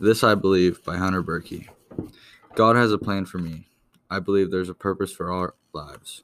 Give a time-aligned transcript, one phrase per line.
[0.00, 1.66] This I Believe by Hunter Berkey.
[2.54, 3.66] God has a plan for me.
[4.08, 6.22] I believe there's a purpose for our lives.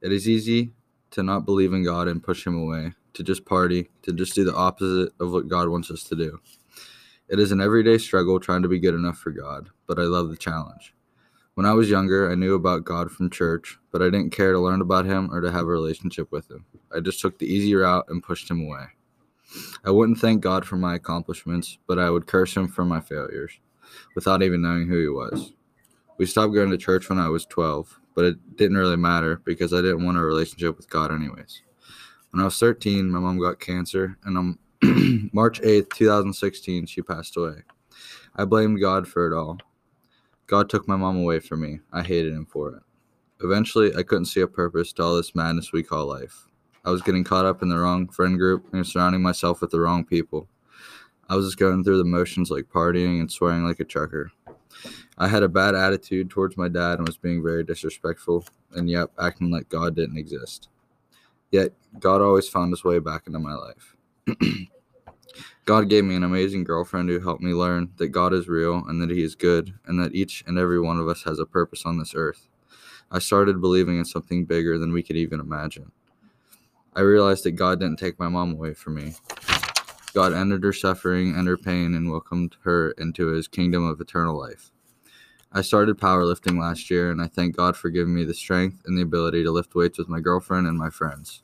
[0.00, 0.70] It is easy
[1.10, 4.44] to not believe in God and push Him away, to just party, to just do
[4.44, 6.38] the opposite of what God wants us to do.
[7.28, 10.28] It is an everyday struggle trying to be good enough for God, but I love
[10.28, 10.94] the challenge.
[11.54, 14.60] When I was younger, I knew about God from church, but I didn't care to
[14.60, 16.64] learn about Him or to have a relationship with Him.
[16.94, 18.84] I just took the easy route and pushed Him away.
[19.84, 23.58] I wouldn't thank God for my accomplishments, but I would curse Him for my failures
[24.14, 25.52] without even knowing who He was.
[26.18, 29.72] We stopped going to church when I was 12, but it didn't really matter because
[29.72, 31.62] I didn't want a relationship with God, anyways.
[32.30, 34.58] When I was 13, my mom got cancer, and on
[35.32, 37.62] March 8th, 2016, she passed away.
[38.34, 39.58] I blamed God for it all.
[40.46, 41.80] God took my mom away from me.
[41.92, 42.82] I hated Him for it.
[43.42, 46.48] Eventually, I couldn't see a purpose to all this madness we call life.
[46.86, 49.80] I was getting caught up in the wrong friend group and surrounding myself with the
[49.80, 50.48] wrong people.
[51.28, 54.30] I was just going through the motions like partying and swearing like a trucker.
[55.18, 59.10] I had a bad attitude towards my dad and was being very disrespectful, and yep,
[59.18, 60.68] acting like God didn't exist.
[61.50, 63.96] Yet, God always found his way back into my life.
[65.64, 69.02] God gave me an amazing girlfriend who helped me learn that God is real and
[69.02, 71.82] that He is good, and that each and every one of us has a purpose
[71.84, 72.46] on this earth.
[73.10, 75.90] I started believing in something bigger than we could even imagine.
[76.96, 79.16] I realized that God didn't take my mom away from me.
[80.14, 84.38] God ended her suffering and her pain and welcomed her into his kingdom of eternal
[84.38, 84.72] life.
[85.52, 88.96] I started powerlifting last year, and I thank God for giving me the strength and
[88.96, 91.42] the ability to lift weights with my girlfriend and my friends.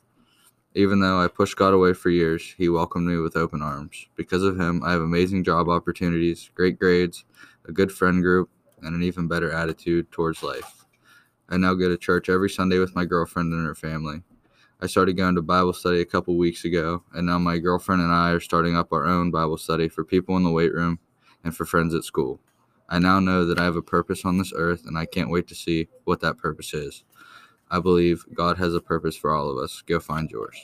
[0.73, 4.07] Even though I pushed God away for years, He welcomed me with open arms.
[4.15, 7.25] Because of Him, I have amazing job opportunities, great grades,
[7.67, 8.49] a good friend group,
[8.81, 10.83] and an even better attitude towards life.
[11.47, 14.23] I now go to church every Sunday with my girlfriend and her family.
[14.83, 18.11] I started going to Bible study a couple weeks ago, and now my girlfriend and
[18.11, 20.99] I are starting up our own Bible study for people in the weight room
[21.45, 22.41] and for friends at school.
[22.89, 25.47] I now know that I have a purpose on this earth, and I can't wait
[25.47, 27.05] to see what that purpose is.
[27.71, 29.81] I believe God has a purpose for all of us.
[29.87, 30.57] Go find yours.